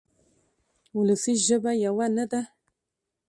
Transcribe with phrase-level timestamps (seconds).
[0.95, 2.41] وولسي ژبه یوه نه ده.